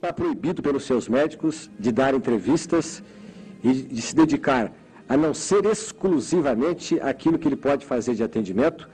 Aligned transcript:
está 0.00 0.14
proibido 0.14 0.62
pelos 0.62 0.84
seus 0.84 1.10
médicos 1.10 1.70
de 1.78 1.92
dar 1.92 2.14
entrevistas 2.14 3.02
e 3.62 3.70
de 3.70 4.00
se 4.00 4.14
dedicar 4.14 4.72
a 5.06 5.14
não 5.14 5.34
ser 5.34 5.66
exclusivamente 5.66 6.98
aquilo 7.00 7.38
que 7.38 7.46
ele 7.46 7.56
pode 7.56 7.84
fazer 7.84 8.14
de 8.14 8.22
atendimento 8.22 8.88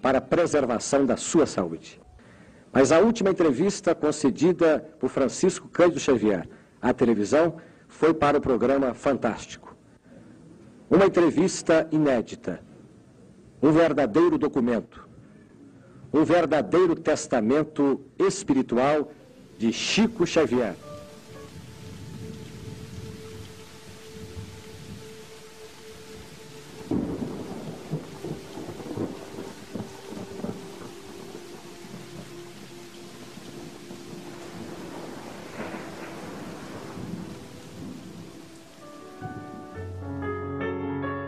para 0.00 0.18
a 0.18 0.20
preservação 0.20 1.04
da 1.04 1.16
sua 1.16 1.46
saúde. 1.46 2.00
Mas 2.72 2.92
a 2.92 3.00
última 3.00 3.30
entrevista 3.30 3.92
concedida 3.92 4.88
por 5.00 5.10
Francisco 5.10 5.66
Cândido 5.66 5.98
Xavier 5.98 6.48
à 6.80 6.94
televisão 6.94 7.56
foi 7.88 8.14
para 8.14 8.38
o 8.38 8.40
programa 8.40 8.94
Fantástico. 8.94 9.76
Uma 10.88 11.06
entrevista 11.06 11.88
inédita, 11.90 12.60
um 13.60 13.72
verdadeiro 13.72 14.38
documento, 14.38 15.08
um 16.14 16.22
verdadeiro 16.22 16.94
testamento 16.94 18.00
espiritual 18.16 19.10
de 19.58 19.72
Chico 19.72 20.26
Xavier. 20.26 20.76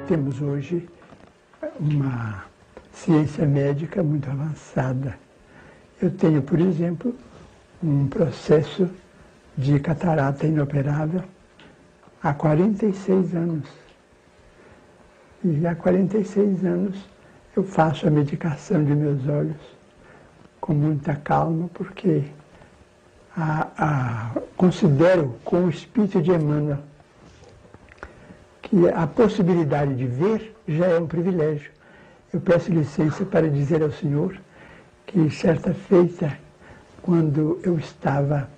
Temos 0.06 0.40
hoje 0.40 0.86
uma 1.80 2.44
ciência 2.92 3.46
médica 3.46 4.02
muito 4.02 4.30
avançada. 4.30 5.18
Eu 6.00 6.10
tenho, 6.10 6.42
por 6.42 6.60
exemplo, 6.60 7.14
um 7.84 8.08
processo 8.08 8.88
de 9.58 9.78
catarata 9.78 10.46
inoperável 10.46 11.22
há 12.22 12.32
46 12.32 13.34
anos. 13.34 13.68
E 15.44 15.66
há 15.66 15.74
46 15.74 16.64
anos 16.64 16.96
eu 17.54 17.62
faço 17.62 18.06
a 18.06 18.10
medicação 18.10 18.82
de 18.82 18.94
meus 18.94 19.28
olhos 19.28 19.60
com 20.62 20.72
muita 20.72 21.14
calma, 21.14 21.68
porque 21.74 22.24
a, 23.36 23.68
a, 23.76 24.40
considero 24.56 25.34
com 25.44 25.64
o 25.64 25.68
espírito 25.68 26.22
de 26.22 26.30
Emmanuel 26.30 26.78
que 28.62 28.88
a 28.88 29.06
possibilidade 29.06 29.94
de 29.94 30.06
ver 30.06 30.56
já 30.66 30.86
é 30.86 30.98
um 30.98 31.06
privilégio. 31.06 31.70
Eu 32.32 32.40
peço 32.40 32.72
licença 32.72 33.26
para 33.26 33.50
dizer 33.50 33.82
ao 33.82 33.92
Senhor 33.92 34.34
que 35.06 35.28
certa 35.28 35.74
feita 35.74 36.43
quando 37.04 37.60
eu 37.62 37.78
estava 37.78 38.48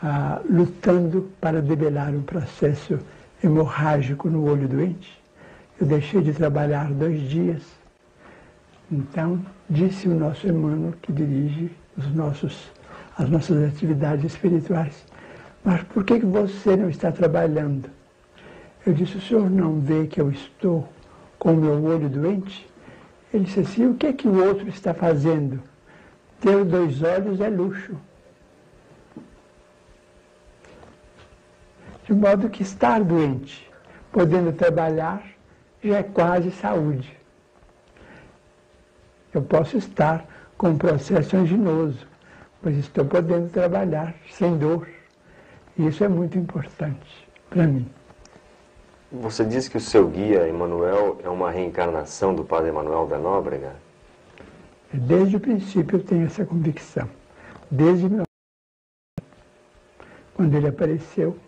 ah, 0.00 0.40
lutando 0.48 1.28
para 1.40 1.60
debelar 1.60 2.14
um 2.14 2.22
processo 2.22 2.96
hemorrágico 3.42 4.30
no 4.30 4.48
olho 4.48 4.68
doente. 4.68 5.20
Eu 5.80 5.88
deixei 5.88 6.22
de 6.22 6.32
trabalhar 6.32 6.92
dois 6.92 7.20
dias. 7.28 7.60
Então, 8.90 9.44
disse 9.68 10.06
o 10.06 10.14
nosso 10.14 10.46
Emmanuel, 10.46 10.94
que 11.02 11.12
dirige 11.12 11.72
os 11.98 12.06
nossos, 12.14 12.70
as 13.18 13.28
nossas 13.28 13.68
atividades 13.68 14.26
espirituais, 14.26 15.04
mas 15.64 15.82
por 15.82 16.04
que 16.04 16.20
você 16.20 16.76
não 16.76 16.88
está 16.88 17.10
trabalhando? 17.10 17.90
Eu 18.86 18.92
disse, 18.92 19.16
o 19.16 19.20
senhor 19.20 19.50
não 19.50 19.80
vê 19.80 20.06
que 20.06 20.20
eu 20.20 20.30
estou 20.30 20.88
com 21.36 21.54
o 21.54 21.56
meu 21.56 21.82
olho 21.82 22.08
doente? 22.08 22.64
Ele 23.34 23.42
disse 23.42 23.58
assim, 23.58 23.86
o 23.86 23.94
que 23.94 24.06
é 24.06 24.12
que 24.12 24.28
o 24.28 24.44
outro 24.46 24.68
está 24.68 24.94
fazendo? 24.94 25.71
Ter 26.42 26.64
dois 26.64 27.00
olhos 27.04 27.40
é 27.40 27.48
luxo. 27.48 27.96
De 32.04 32.12
modo 32.12 32.50
que 32.50 32.64
estar 32.64 33.00
doente, 33.04 33.70
podendo 34.10 34.52
trabalhar, 34.52 35.22
já 35.82 35.98
é 35.98 36.02
quase 36.02 36.50
saúde. 36.50 37.16
Eu 39.32 39.40
posso 39.40 39.76
estar 39.76 40.26
com 40.58 40.70
um 40.70 40.76
processo 40.76 41.36
anginoso, 41.36 42.08
mas 42.60 42.76
estou 42.76 43.04
podendo 43.04 43.48
trabalhar 43.48 44.12
sem 44.32 44.58
dor. 44.58 44.88
E 45.78 45.86
isso 45.86 46.02
é 46.02 46.08
muito 46.08 46.36
importante 46.36 47.28
para 47.48 47.68
mim. 47.68 47.88
Você 49.12 49.44
disse 49.44 49.70
que 49.70 49.76
o 49.76 49.80
seu 49.80 50.08
guia, 50.08 50.48
Emanuel, 50.48 51.20
é 51.22 51.28
uma 51.28 51.52
reencarnação 51.52 52.34
do 52.34 52.42
Padre 52.42 52.70
Emanuel 52.70 53.06
da 53.06 53.16
Nóbrega? 53.16 53.76
Desde 54.92 55.36
o 55.36 55.40
princípio 55.40 55.98
eu 55.98 56.04
tenho 56.04 56.26
essa 56.26 56.44
convicção. 56.44 57.08
Desde 57.70 58.08
meu... 58.08 58.24
quando 60.34 60.54
ele 60.54 60.68
apareceu, 60.68 61.38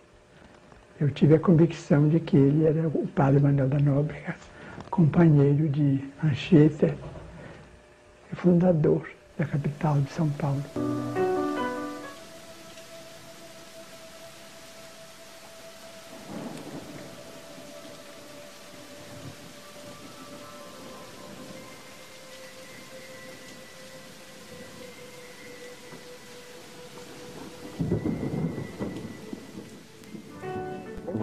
eu 0.98 1.10
tive 1.10 1.34
a 1.34 1.40
convicção 1.40 2.08
de 2.08 2.20
que 2.20 2.36
ele 2.36 2.64
era 2.64 2.88
o 2.88 3.06
padre 3.08 3.40
Manuel 3.40 3.68
da 3.68 3.78
Nóbrega, 3.78 4.34
companheiro 4.90 5.68
de 5.68 6.02
Anchieta 6.24 6.96
e 8.32 8.36
fundador 8.36 9.06
da 9.36 9.44
capital 9.44 10.00
de 10.00 10.10
São 10.10 10.30
Paulo. 10.30 10.62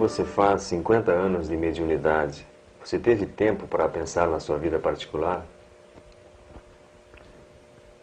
Você 0.02 0.24
faz 0.24 0.62
50 0.62 1.12
anos 1.12 1.46
de 1.46 1.56
mediunidade, 1.56 2.44
você 2.82 2.98
teve 2.98 3.24
tempo 3.24 3.68
para 3.68 3.88
pensar 3.88 4.26
na 4.26 4.40
sua 4.40 4.58
vida 4.58 4.76
particular? 4.76 5.46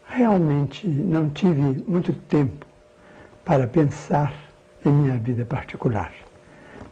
Realmente 0.08 0.88
não 0.88 1.30
tive 1.30 1.84
muito 1.86 2.14
tempo 2.14 2.66
para 3.44 3.68
pensar 3.68 4.34
em 4.86 4.90
minha 4.90 5.18
vida 5.18 5.44
particular, 5.44 6.14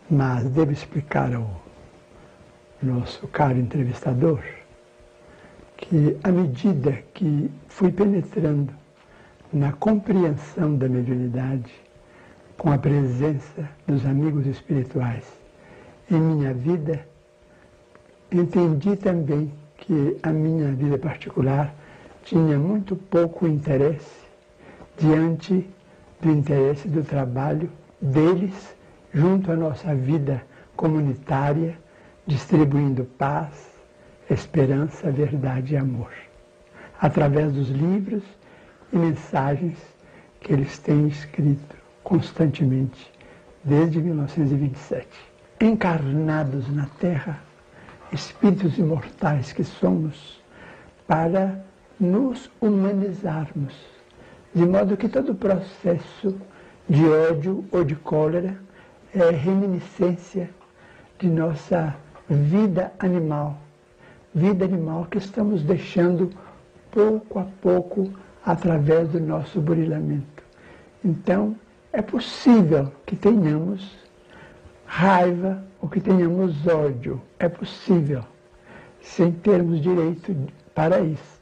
mas 0.10 0.44
devo 0.50 0.74
explicar 0.74 1.34
ao 1.34 1.50
nosso 2.84 3.26
caro 3.30 3.58
entrevistador 3.58 4.44
que, 5.78 6.18
à 6.22 6.34
medida 6.34 6.92
que 7.14 7.50
fui 7.70 7.94
penetrando 7.94 8.74
na 9.54 9.72
compreensão 9.72 10.76
da 10.76 10.90
mediunidade, 10.90 11.87
com 12.58 12.72
a 12.72 12.78
presença 12.78 13.70
dos 13.86 14.06
amigos 14.06 14.48
espirituais 14.48 15.24
em 16.10 16.20
minha 16.20 16.54
vida, 16.54 17.06
entendi 18.32 18.96
também 18.96 19.52
que 19.78 20.18
a 20.24 20.32
minha 20.32 20.72
vida 20.72 20.98
particular 20.98 21.74
tinha 22.24 22.58
muito 22.58 22.96
pouco 22.96 23.48
interesse 23.48 24.26
diante 24.98 25.70
do 26.20 26.32
interesse 26.32 26.88
do 26.88 27.04
trabalho 27.04 27.70
deles 28.02 28.76
junto 29.14 29.52
à 29.52 29.56
nossa 29.56 29.94
vida 29.94 30.44
comunitária, 30.76 31.78
distribuindo 32.26 33.06
paz, 33.06 33.70
esperança, 34.30 35.12
verdade 35.12 35.76
e 35.76 35.78
amor, 35.78 36.12
através 37.00 37.54
dos 37.54 37.70
livros 37.70 38.24
e 38.92 38.98
mensagens 38.98 39.78
que 40.40 40.54
eles 40.54 40.78
têm 40.80 41.08
escrito 41.08 41.77
constantemente 42.08 43.12
desde 43.66 44.00
1927. 44.00 45.06
Encarnados 45.60 46.74
na 46.74 46.86
Terra, 47.02 47.42
espíritos 48.14 48.78
imortais 48.78 49.52
que 49.52 49.66
somos, 49.66 50.42
para 51.06 51.62
nos 52.00 52.50
humanizarmos, 52.62 53.76
de 54.56 54.66
modo 54.66 54.96
que 54.96 55.10
todo 55.10 55.36
processo 55.36 56.40
de 56.88 57.06
ódio 57.06 57.66
ou 57.74 57.84
de 57.84 57.96
cólera 57.98 58.58
é 59.14 59.30
reminiscência 59.30 60.50
de 61.20 61.28
nossa 61.28 61.94
vida 62.30 62.94
animal, 63.00 63.58
vida 64.34 64.64
animal 64.64 65.08
que 65.12 65.18
estamos 65.18 65.62
deixando 65.62 66.30
pouco 66.90 67.40
a 67.40 67.46
pouco 67.62 68.10
através 68.46 69.10
do 69.10 69.20
nosso 69.20 69.60
burilamento. 69.60 70.42
Então, 71.04 71.54
é 71.92 72.02
possível 72.02 72.92
que 73.06 73.16
tenhamos 73.16 73.98
raiva 74.86 75.64
ou 75.82 75.90
que 75.90 76.00
tenhamos 76.00 76.66
ódio. 76.68 77.22
É 77.40 77.48
possível, 77.48 78.24
sem 79.02 79.32
termos 79.32 79.82
direito 79.82 80.36
para 80.74 81.00
isso. 81.00 81.42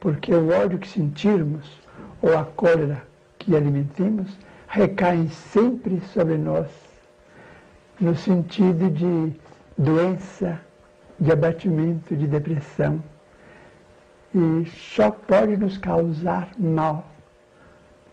Porque 0.00 0.32
o 0.34 0.50
ódio 0.50 0.78
que 0.78 0.88
sentirmos 0.88 1.80
ou 2.20 2.36
a 2.36 2.44
cólera 2.44 3.02
que 3.38 3.54
alimentemos 3.54 4.36
recaem 4.68 5.28
sempre 5.28 6.00
sobre 6.12 6.36
nós, 6.36 6.68
no 8.00 8.14
sentido 8.14 8.90
de 8.90 9.32
doença, 9.78 10.60
de 11.18 11.32
abatimento, 11.32 12.14
de 12.16 12.26
depressão. 12.26 13.02
E 14.34 14.66
só 14.94 15.10
pode 15.10 15.56
nos 15.56 15.78
causar 15.78 16.50
mal, 16.58 17.06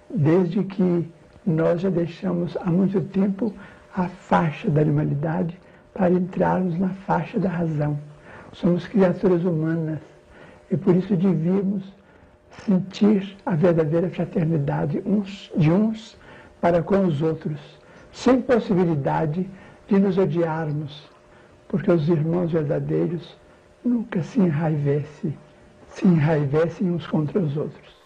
desde 0.09 0.63
que 0.63 1.11
nós 1.45 1.81
já 1.81 1.89
deixamos 1.89 2.57
há 2.57 2.69
muito 2.69 3.01
tempo 3.01 3.53
a 3.95 4.07
faixa 4.07 4.69
da 4.69 4.81
animalidade 4.81 5.59
para 5.93 6.11
entrarmos 6.11 6.79
na 6.79 6.89
faixa 6.89 7.39
da 7.39 7.49
razão. 7.49 7.99
Somos 8.53 8.87
criaturas 8.87 9.43
humanas 9.43 9.99
e 10.71 10.77
por 10.77 10.95
isso 10.95 11.15
devíamos 11.15 11.83
sentir 12.65 13.35
a 13.45 13.55
verdadeira 13.55 14.09
fraternidade 14.09 15.01
uns 15.05 15.51
de 15.55 15.71
uns 15.71 16.17
para 16.61 16.81
com 16.81 17.05
os 17.05 17.21
outros, 17.21 17.59
sem 18.11 18.41
possibilidade 18.41 19.49
de 19.87 19.99
nos 19.99 20.17
odiarmos, 20.17 21.09
porque 21.67 21.91
os 21.91 22.07
irmãos 22.07 22.51
verdadeiros 22.51 23.35
nunca 23.83 24.21
se 24.23 24.39
enraivecem, 24.39 25.37
se 25.89 26.07
enraivecem 26.07 26.89
uns 26.89 27.05
contra 27.05 27.39
os 27.39 27.57
outros. 27.57 28.02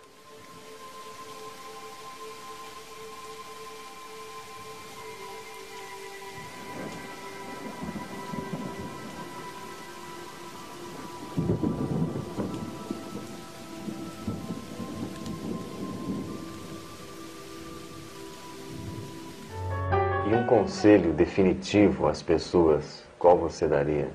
Conselho 20.77 21.11
definitivo 21.11 22.07
às 22.07 22.21
pessoas, 22.21 23.03
qual 23.17 23.35
você 23.35 23.67
daria? 23.67 24.09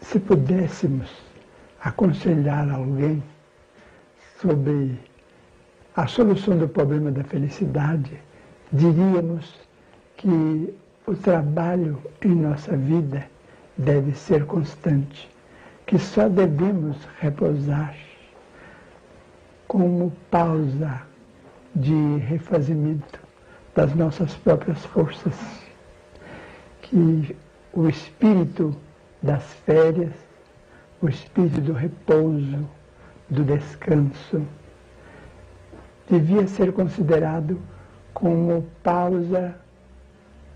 Se 0.00 0.18
pudéssemos 0.18 1.10
aconselhar 1.78 2.70
alguém 2.70 3.22
sobre 4.40 4.98
a 5.94 6.06
solução 6.06 6.56
do 6.56 6.66
problema 6.66 7.10
da 7.10 7.24
felicidade, 7.24 8.18
diríamos 8.72 9.60
que 10.16 10.74
o 11.06 11.14
trabalho 11.14 12.02
em 12.22 12.34
nossa 12.34 12.74
vida 12.74 13.28
deve 13.76 14.14
ser 14.14 14.46
constante, 14.46 15.30
que 15.84 15.98
só 15.98 16.26
devemos 16.26 16.96
repousar 17.20 17.94
como 19.68 20.10
pausa 20.30 21.09
de 21.74 22.16
refazimento 22.18 23.20
das 23.74 23.94
nossas 23.94 24.34
próprias 24.36 24.84
forças. 24.86 25.34
Que 26.82 27.36
o 27.72 27.88
espírito 27.88 28.74
das 29.22 29.42
férias, 29.64 30.12
o 31.00 31.08
espírito 31.08 31.60
do 31.60 31.72
repouso, 31.72 32.68
do 33.28 33.44
descanso, 33.44 34.42
devia 36.08 36.46
ser 36.48 36.72
considerado 36.72 37.60
como 38.12 38.66
pausa 38.82 39.54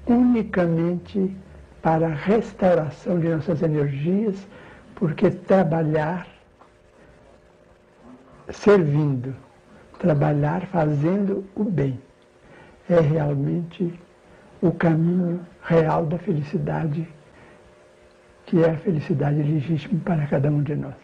unicamente 0.06 1.34
para 1.80 2.08
a 2.08 2.14
restauração 2.14 3.20
de 3.20 3.28
nossas 3.28 3.62
energias, 3.62 4.46
porque 4.94 5.30
trabalhar 5.30 6.26
servindo, 8.50 9.34
trabalhar 10.04 10.66
fazendo 10.66 11.46
o 11.56 11.64
bem. 11.64 11.98
É 12.90 13.00
realmente 13.00 13.98
o 14.60 14.70
caminho 14.70 15.40
real 15.62 16.04
da 16.04 16.18
felicidade, 16.18 17.08
que 18.44 18.62
é 18.62 18.70
a 18.70 18.76
felicidade 18.76 19.42
legítima 19.42 19.98
para 20.04 20.26
cada 20.26 20.50
um 20.50 20.62
de 20.62 20.76
nós. 20.76 21.03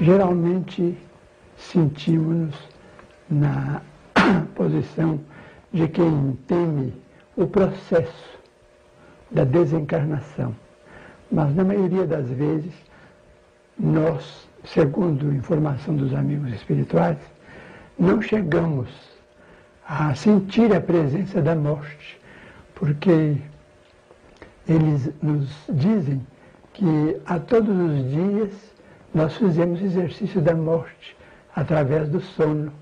Geralmente 0.00 0.96
sentimos-nos 1.56 2.54
na 3.28 3.82
posição 4.56 5.20
de 5.72 5.86
quem 5.88 6.38
teme 6.48 6.92
o 7.36 7.46
processo 7.46 8.38
da 9.30 9.44
desencarnação. 9.44 10.56
Mas, 11.30 11.54
na 11.54 11.62
maioria 11.62 12.06
das 12.06 12.28
vezes, 12.28 12.72
nós, 13.78 14.48
segundo 14.64 15.32
informação 15.32 15.94
dos 15.94 16.12
amigos 16.14 16.52
espirituais, 16.52 17.18
não 17.98 18.20
chegamos 18.20 18.88
a 19.86 20.14
sentir 20.14 20.74
a 20.74 20.80
presença 20.80 21.40
da 21.40 21.54
morte, 21.54 22.20
porque 22.74 23.36
eles 24.66 25.10
nos 25.22 25.48
dizem 25.68 26.26
que 26.72 27.20
a 27.26 27.38
todos 27.38 27.76
os 27.76 28.10
dias 28.10 28.69
nós 29.14 29.36
fizemos 29.36 29.82
exercício 29.82 30.40
da 30.40 30.54
morte 30.54 31.16
através 31.54 32.08
do 32.08 32.20
sono 32.20 32.72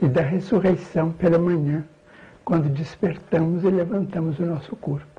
e 0.00 0.08
da 0.08 0.22
ressurreição 0.22 1.12
pela 1.12 1.38
manhã, 1.38 1.84
quando 2.44 2.68
despertamos 2.68 3.64
e 3.64 3.68
levantamos 3.68 4.38
o 4.38 4.44
nosso 4.44 4.74
corpo. 4.76 5.13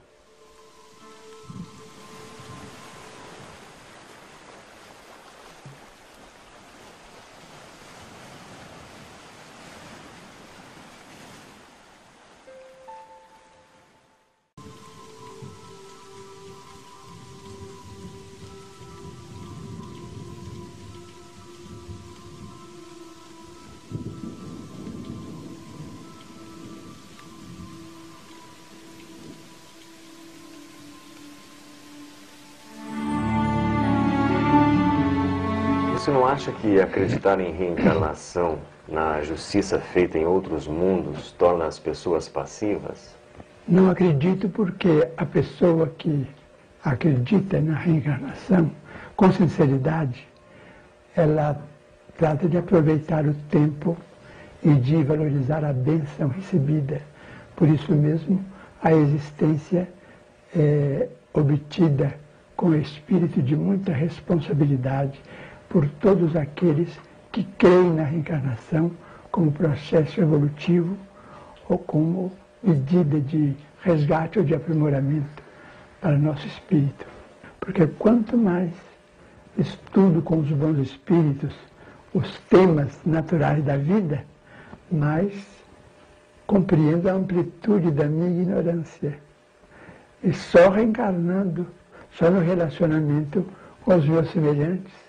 Acha 36.35 36.51
que 36.51 36.81
acreditar 36.81 37.39
em 37.39 37.53
reencarnação, 37.53 38.59
na 38.89 39.21
justiça 39.21 39.79
feita 39.79 40.19
em 40.19 40.25
outros 40.25 40.67
mundos, 40.67 41.31
torna 41.31 41.65
as 41.65 41.79
pessoas 41.79 42.27
passivas? 42.27 43.15
Não 43.65 43.89
acredito 43.89 44.49
porque 44.49 45.07
a 45.15 45.25
pessoa 45.25 45.87
que 45.97 46.27
acredita 46.83 47.61
na 47.61 47.75
reencarnação, 47.75 48.69
com 49.15 49.31
sinceridade, 49.31 50.27
ela 51.15 51.57
trata 52.17 52.49
de 52.49 52.57
aproveitar 52.57 53.25
o 53.25 53.33
tempo 53.49 53.95
e 54.61 54.73
de 54.73 55.03
valorizar 55.03 55.63
a 55.63 55.71
bênção 55.71 56.27
recebida. 56.27 57.01
Por 57.55 57.69
isso 57.69 57.93
mesmo, 57.93 58.43
a 58.83 58.91
existência 58.91 59.87
é 60.53 61.07
obtida 61.33 62.13
com 62.57 62.75
espírito 62.75 63.41
de 63.41 63.55
muita 63.55 63.93
responsabilidade, 63.93 65.21
por 65.75 65.89
todos 65.99 66.37
aqueles 66.37 66.87
que 67.33 67.43
creem 67.57 67.95
na 67.95 68.03
reencarnação 68.03 68.89
como 69.29 69.51
processo 69.51 70.21
evolutivo 70.21 70.95
ou 71.67 71.77
como 71.77 72.31
medida 72.63 73.19
de 73.19 73.53
resgate 73.81 74.39
ou 74.39 74.45
de 74.45 74.55
aprimoramento 74.55 75.43
para 75.99 76.17
nosso 76.17 76.47
espírito. 76.47 77.05
Porque 77.59 77.87
quanto 77.87 78.37
mais 78.37 78.71
estudo 79.57 80.21
com 80.21 80.39
os 80.39 80.49
bons 80.49 80.77
espíritos 80.77 81.53
os 82.13 82.39
temas 82.49 82.97
naturais 83.05 83.61
da 83.65 83.75
vida, 83.75 84.23
mais 84.89 85.33
compreendo 86.47 87.09
a 87.09 87.15
amplitude 87.15 87.91
da 87.91 88.05
minha 88.05 88.29
ignorância. 88.29 89.19
E 90.23 90.31
só 90.31 90.69
reencarnando, 90.69 91.67
só 92.11 92.31
no 92.31 92.39
relacionamento 92.39 93.45
com 93.83 93.93
os 93.93 94.07
meus 94.07 94.31
semelhantes, 94.31 95.04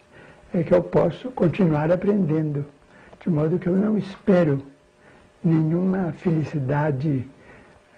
é 0.54 0.62
que 0.62 0.72
eu 0.72 0.82
posso 0.82 1.30
continuar 1.30 1.90
aprendendo, 1.90 2.64
de 3.20 3.30
modo 3.30 3.58
que 3.58 3.68
eu 3.68 3.76
não 3.76 3.98
espero 3.98 4.62
nenhuma 5.42 6.12
felicidade 6.12 7.26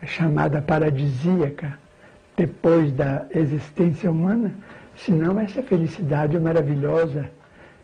chamada 0.05 0.61
paradisíaca 0.63 1.79
depois 2.37 2.93
da 2.93 3.27
existência 3.35 4.11
humana, 4.11 4.53
senão 4.97 5.39
essa 5.39 5.63
felicidade 5.63 6.39
maravilhosa 6.39 7.29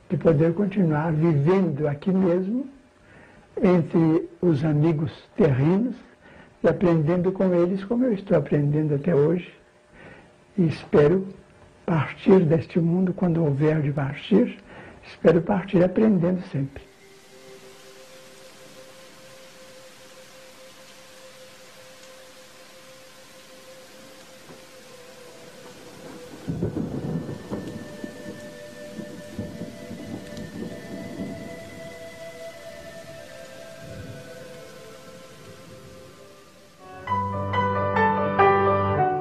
de 0.08 0.16
poder 0.16 0.54
continuar 0.54 1.12
vivendo 1.12 1.88
aqui 1.88 2.10
mesmo, 2.10 2.66
entre 3.62 4.28
os 4.40 4.64
amigos 4.64 5.12
terrenos, 5.36 5.94
e 6.62 6.68
aprendendo 6.68 7.30
com 7.30 7.52
eles 7.54 7.84
como 7.84 8.04
eu 8.04 8.12
estou 8.12 8.38
aprendendo 8.38 8.94
até 8.94 9.14
hoje. 9.14 9.52
E 10.56 10.66
espero 10.66 11.26
partir 11.84 12.40
deste 12.40 12.80
mundo 12.80 13.12
quando 13.12 13.44
houver 13.44 13.82
de 13.82 13.92
partir, 13.92 14.58
espero 15.06 15.42
partir 15.42 15.82
aprendendo 15.84 16.42
sempre. 16.50 16.82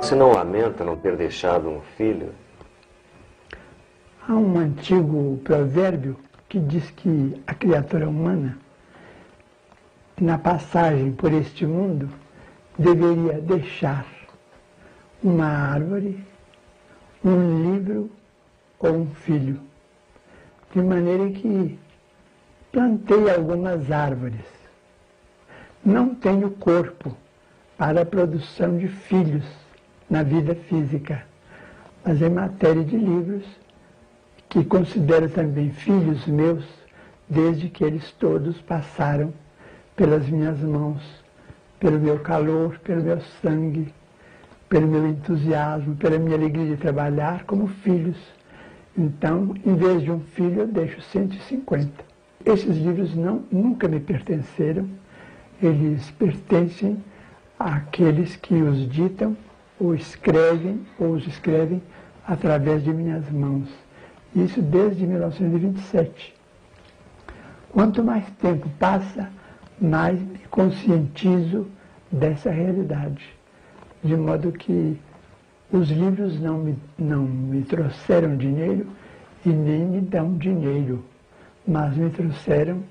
Você 0.01 0.15
não 0.15 0.31
lamenta 0.31 0.83
não 0.83 0.95
ter 0.95 1.15
deixado 1.15 1.67
um 1.67 1.81
filho? 1.97 2.42
Há 4.33 4.35
um 4.35 4.57
antigo 4.57 5.39
provérbio 5.43 6.17
que 6.49 6.59
diz 6.59 6.89
que 6.89 7.39
a 7.45 7.53
criatura 7.53 8.09
humana, 8.09 8.57
na 10.19 10.39
passagem 10.39 11.11
por 11.11 11.31
este 11.31 11.67
mundo, 11.67 12.09
deveria 12.75 13.39
deixar 13.39 14.07
uma 15.23 15.45
árvore, 15.45 16.25
um 17.23 17.75
livro 17.75 18.09
ou 18.79 19.01
um 19.01 19.05
filho. 19.05 19.61
De 20.73 20.81
maneira 20.81 21.29
que 21.29 21.79
plantei 22.71 23.29
algumas 23.29 23.91
árvores. 23.91 24.47
Não 25.85 26.15
tenho 26.15 26.49
corpo 26.49 27.15
para 27.77 28.01
a 28.01 28.05
produção 28.05 28.79
de 28.79 28.87
filhos 28.87 29.45
na 30.09 30.23
vida 30.23 30.55
física, 30.55 31.23
mas 32.03 32.19
em 32.19 32.31
matéria 32.31 32.83
de 32.83 32.97
livros 32.97 33.62
que 34.53 34.63
considero 34.63 35.27
também 35.27 35.71
filhos 35.71 36.27
meus, 36.27 36.63
desde 37.27 37.69
que 37.69 37.83
eles 37.83 38.11
todos 38.19 38.61
passaram 38.61 39.33
pelas 39.95 40.29
minhas 40.29 40.59
mãos, 40.59 41.01
pelo 41.79 41.99
meu 41.99 42.19
calor, 42.19 42.77
pelo 42.83 43.01
meu 43.01 43.19
sangue, 43.41 43.91
pelo 44.69 44.87
meu 44.87 45.07
entusiasmo, 45.07 45.95
pela 45.95 46.19
minha 46.19 46.37
alegria 46.37 46.67
de 46.67 46.77
trabalhar 46.77 47.45
como 47.45 47.65
filhos. 47.65 48.15
Então, 48.95 49.55
em 49.65 49.73
vez 49.73 50.03
de 50.03 50.11
um 50.11 50.19
filho, 50.19 50.61
eu 50.61 50.67
deixo 50.67 51.01
150. 51.01 51.89
Esses 52.45 52.77
livros 52.77 53.15
não, 53.15 53.43
nunca 53.51 53.87
me 53.87 53.99
pertenceram, 53.99 54.87
eles 55.59 56.11
pertencem 56.11 57.03
àqueles 57.57 58.35
que 58.35 58.53
os 58.53 58.87
ditam, 58.87 59.35
ou 59.79 59.95
escrevem, 59.95 60.81
ou 60.99 61.13
os 61.13 61.25
escrevem 61.25 61.81
através 62.27 62.83
de 62.83 62.93
minhas 62.93 63.27
mãos. 63.31 63.82
Isso 64.35 64.61
desde 64.61 65.05
1927. 65.05 66.33
Quanto 67.71 68.03
mais 68.03 68.25
tempo 68.41 68.67
passa, 68.79 69.29
mais 69.79 70.19
me 70.19 70.39
conscientizo 70.49 71.67
dessa 72.11 72.49
realidade. 72.49 73.23
De 74.03 74.15
modo 74.15 74.51
que 74.51 74.99
os 75.71 75.89
livros 75.89 76.39
não 76.39 76.59
me, 76.59 76.77
não 76.97 77.23
me 77.23 77.63
trouxeram 77.63 78.35
dinheiro 78.35 78.87
e 79.45 79.49
nem 79.49 79.85
me 79.85 80.01
dão 80.01 80.37
dinheiro, 80.37 81.03
mas 81.67 81.95
me 81.95 82.09
trouxeram 82.09 82.83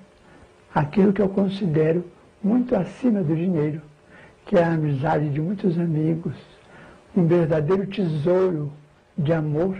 aquilo 0.74 1.12
que 1.12 1.22
eu 1.22 1.28
considero 1.28 2.04
muito 2.42 2.74
acima 2.74 3.22
do 3.22 3.36
dinheiro, 3.36 3.80
que 4.46 4.56
é 4.56 4.64
a 4.64 4.72
amizade 4.72 5.28
de 5.30 5.40
muitos 5.40 5.78
amigos, 5.78 6.34
um 7.16 7.26
verdadeiro 7.26 7.86
tesouro 7.86 8.72
de 9.16 9.32
amor 9.32 9.76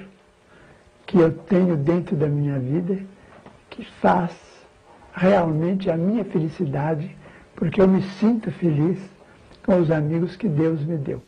que 1.13 1.19
eu 1.19 1.31
tenho 1.31 1.77
dentro 1.77 2.17
da 2.17 2.27
minha 2.27 2.59
vida 2.59 2.99
que 3.69 3.85
faz 4.01 4.33
realmente 5.13 5.91
a 5.91 5.97
minha 5.97 6.25
felicidade, 6.25 7.15
porque 7.55 7.83
eu 7.83 7.87
me 7.87 8.03
sinto 8.03 8.51
feliz 8.51 8.99
com 9.63 9.79
os 9.79 9.91
amigos 9.91 10.37
que 10.37 10.49
Deus 10.49 10.83
me 10.83 10.97
deu. 10.97 11.23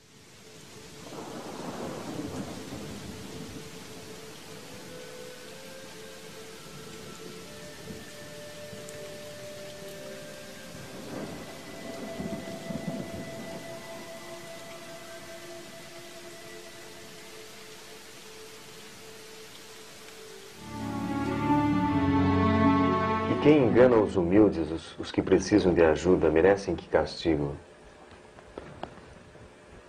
Quem 23.44 23.66
engana 23.66 23.96
os 23.96 24.16
humildes, 24.16 24.70
os, 24.70 24.98
os 24.98 25.12
que 25.12 25.20
precisam 25.20 25.74
de 25.74 25.84
ajuda, 25.84 26.30
merecem 26.30 26.74
que 26.74 26.88
castigo? 26.88 27.54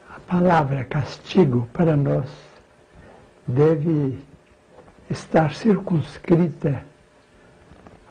A 0.09 0.19
palavra 0.27 0.83
castigo 0.83 1.65
para 1.71 1.95
nós 1.95 2.29
deve 3.47 4.19
estar 5.09 5.55
circunscrita 5.55 6.83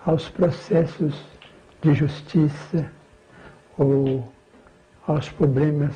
aos 0.06 0.30
processos 0.30 1.22
de 1.82 1.92
justiça 1.92 2.90
ou 3.76 4.26
aos 5.06 5.28
problemas 5.28 5.94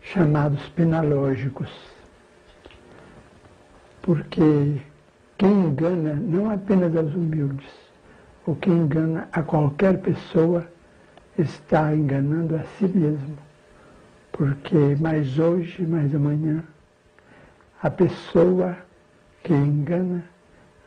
chamados 0.00 0.70
penalógicos. 0.70 1.70
Porque 4.00 4.80
quem 5.36 5.52
engana 5.52 6.14
não 6.14 6.50
apenas 6.50 6.96
aos 6.96 7.14
humildes, 7.14 7.85
o 8.46 8.54
que 8.54 8.70
engana 8.70 9.28
a 9.32 9.42
qualquer 9.42 9.98
pessoa 9.98 10.66
está 11.36 11.94
enganando 11.94 12.56
a 12.56 12.62
si 12.78 12.86
mesmo. 12.86 13.36
Porque 14.32 14.96
mais 15.00 15.38
hoje, 15.38 15.82
mais 15.82 16.14
amanhã, 16.14 16.62
a 17.82 17.90
pessoa 17.90 18.76
que 19.42 19.52
engana 19.52 20.24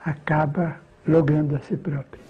acaba 0.05 0.77
logrando 1.07 1.55
a 1.55 1.59
si 1.59 1.75
própria. 1.75 2.21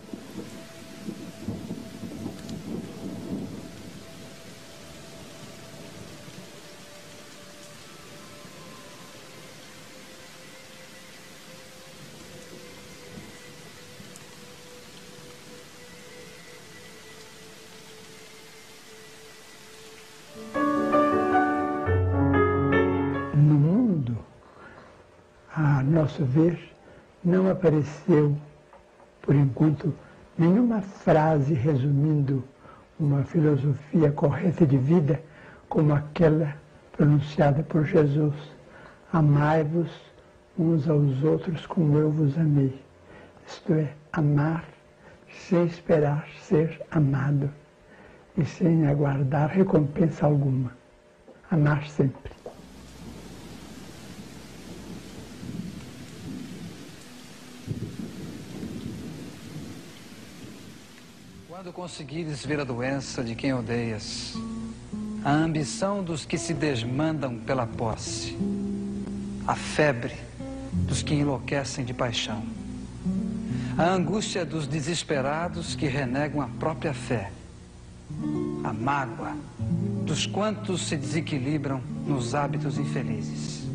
Nosso 26.20 26.26
ver, 26.26 26.60
não 27.24 27.50
apareceu, 27.50 28.36
por 29.22 29.36
enquanto, 29.36 29.94
nenhuma 30.38 30.82
frase 30.82 31.54
resumindo 31.54 32.44
uma 33.00 33.24
filosofia 33.24 34.12
correta 34.12 34.66
de 34.66 34.78
vida 34.78 35.22
como 35.70 35.94
aquela 35.94 36.54
pronunciada 36.92 37.64
por 37.64 37.86
Jesus: 37.86 38.36
Amai-vos 39.14 39.90
uns 40.58 40.88
aos 40.90 41.24
outros 41.24 41.66
como 41.66 41.98
eu 41.98 42.12
vos 42.12 42.38
amei. 42.38 42.82
Isto 43.48 43.74
é, 43.74 43.94
amar 44.12 44.66
sem 45.30 45.66
esperar 45.66 46.28
ser 46.42 46.82
amado 46.92 47.50
e 48.38 48.44
sem 48.44 48.88
aguardar 48.88 49.50
recompensa 49.50 50.26
alguma. 50.26 50.72
Amar 51.50 51.88
sempre. 51.88 52.39
Quando 61.60 61.74
conseguires 61.74 62.46
ver 62.46 62.62
a 62.62 62.64
doença 62.64 63.22
de 63.22 63.36
quem 63.36 63.54
odeias, 63.54 64.34
a 65.26 65.34
ambição 65.34 66.02
dos 66.02 66.24
que 66.24 66.38
se 66.38 66.54
desmandam 66.54 67.38
pela 67.38 67.68
posse, 67.68 68.38
a 69.46 69.58
febre 69.58 70.16
dos 70.72 71.04
que 71.04 71.14
enlouquecem 71.14 71.84
de 71.84 71.94
paixão, 71.94 72.42
a 73.78 73.90
angústia 73.90 74.46
dos 74.46 74.68
desesperados 74.68 75.76
que 75.76 75.86
renegam 75.86 76.40
a 76.40 76.48
própria 76.48 76.94
fé, 76.94 77.30
a 78.64 78.72
mágoa 78.72 79.36
dos 80.06 80.26
quantos 80.26 80.88
se 80.88 80.96
desequilibram 80.96 81.82
nos 82.08 82.34
hábitos 82.34 82.78
infelizes. 82.78 83.68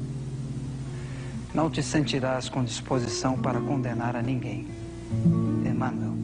Não 1.53 1.69
te 1.69 1.83
sentirás 1.83 2.49
com 2.49 2.65
disposição 2.65 3.37
para 3.37 3.61
condenar 3.61 4.17
a 4.17 4.23
ninguém. 4.23 4.67
Emmanuel. 5.67 6.24